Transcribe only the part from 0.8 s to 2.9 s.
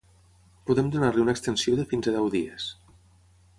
donar-li una extensió de fins a deu dies.